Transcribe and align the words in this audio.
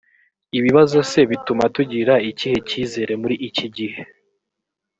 ibibazo 0.57 0.97
se 1.11 1.21
bituma 1.31 1.63
tugira 1.75 2.13
ikihe 2.29 2.57
cyizere 2.67 3.13
muri 3.21 3.35
iki 3.47 3.67
gihe 3.75 4.01